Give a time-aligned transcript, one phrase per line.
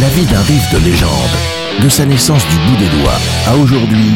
[0.00, 1.10] La vie d'un riff de légende,
[1.80, 4.10] de sa naissance du bout des doigts à aujourd'hui,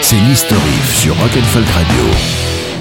[0.00, 0.60] c'est l'History
[0.94, 2.04] sur Rock'n'Folk Radio.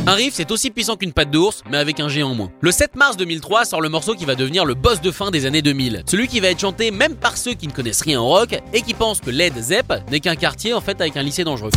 [0.08, 2.50] Un riff, c'est aussi puissant qu'une patte d'ours, mais avec un G en moins.
[2.62, 5.46] Le 7 mars 2003 sort le morceau qui va devenir le boss de fin des
[5.46, 6.04] années 2000.
[6.06, 8.82] Celui qui va être chanté même par ceux qui ne connaissent rien au rock et
[8.82, 11.72] qui pensent que Led Zepp n'est qu'un quartier en fait avec un lycée dangereux.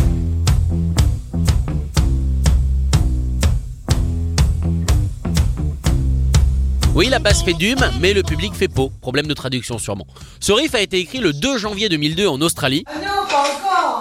[6.95, 8.89] Oui, la basse fait Doom, mais le public fait peau.
[9.01, 10.07] Problème de traduction sûrement.
[10.39, 12.85] Ce riff a été écrit le 2 janvier 2002 en Australie.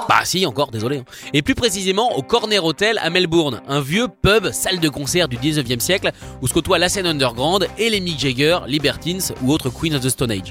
[0.08, 0.98] Bah si, encore, désolé.
[0.98, 1.04] hein.
[1.32, 5.36] Et plus précisément au Corner Hotel à Melbourne, un vieux pub, salle de concert du
[5.38, 9.70] 19e siècle, où se côtoient la scène underground et les Mick Jagger, Libertines ou autres
[9.70, 10.50] Queens of the Stone Age.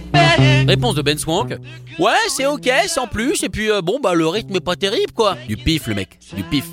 [0.71, 1.49] Réponse de Ben Swank.
[1.99, 5.11] Ouais, c'est ok, sans plus, et puis euh, bon, bah le rythme est pas terrible
[5.11, 5.35] quoi.
[5.45, 6.63] Du pif le mec, du pif.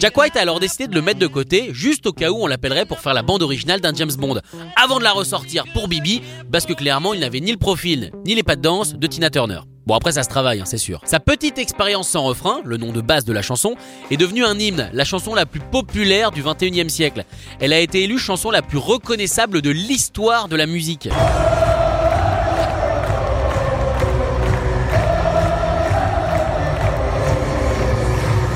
[0.00, 2.48] Jack White a alors décidé de le mettre de côté, juste au cas où on
[2.48, 4.40] l'appellerait pour faire la bande originale d'un James Bond,
[4.74, 8.34] avant de la ressortir pour Bibi, parce que clairement il n'avait ni le profil, ni
[8.34, 9.60] les pas de danse de Tina Turner.
[9.86, 11.00] Bon après ça se travaille, hein, c'est sûr.
[11.04, 13.76] Sa petite expérience sans refrain, le nom de base de la chanson,
[14.10, 17.24] est devenue un hymne, la chanson la plus populaire du 21e siècle.
[17.60, 21.08] Elle a été élue chanson la plus reconnaissable de l'histoire de la musique.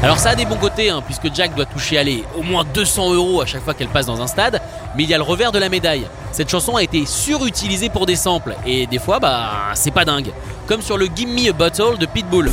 [0.00, 3.14] Alors ça a des bons côtés, hein, puisque Jack doit toucher aller au moins 200
[3.14, 4.60] euros à chaque fois qu'elle passe dans un stade,
[4.96, 6.06] mais il y a le revers de la médaille.
[6.30, 10.30] Cette chanson a été surutilisée pour des samples, et des fois, bah, c'est pas dingue.
[10.68, 12.50] Comme sur le Gimme Me a Bottle de Pitbull.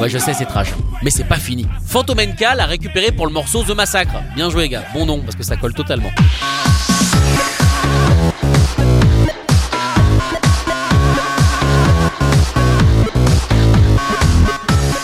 [0.00, 0.68] Ouais, je sais, c'est trash.
[1.02, 1.66] Mais c'est pas fini.
[1.84, 4.14] Phantom Enka l'a récupéré pour le morceau The Massacre.
[4.34, 4.82] Bien joué, gars.
[4.94, 6.10] Bon nom, parce que ça colle totalement.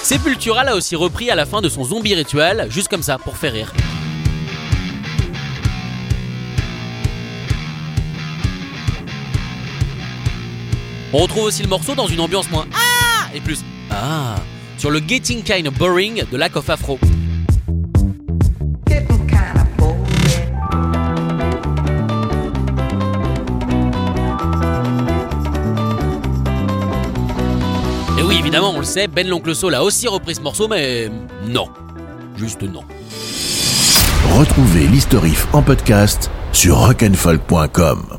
[0.02, 3.36] Sepultura l'a aussi repris à la fin de son zombie rituel, juste comme ça, pour
[3.36, 3.74] faire rire.
[11.12, 14.36] On retrouve aussi le morceau dans une ambiance moins Ah et plus Ah
[14.78, 16.98] sur le Getting Kinda Boring de Lack of Afro.
[28.18, 31.10] Et oui, évidemment, on le sait, Ben l'Oncle Soul a aussi repris ce morceau, mais
[31.46, 31.68] non.
[32.36, 32.82] Juste non.
[34.38, 38.18] Retrouvez l'History en podcast sur rock'n'folk.com.